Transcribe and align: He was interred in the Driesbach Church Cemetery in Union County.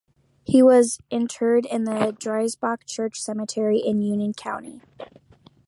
He 0.43 0.63
was 0.63 0.97
interred 1.11 1.67
in 1.67 1.83
the 1.83 2.17
Driesbach 2.19 2.87
Church 2.87 3.21
Cemetery 3.21 3.77
in 3.77 4.01
Union 4.01 4.33
County. 4.33 4.81